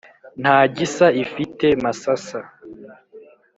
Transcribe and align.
nta 0.41 0.57
gisa 0.75 1.07
ifite 1.23 1.67
masasa 1.83 2.39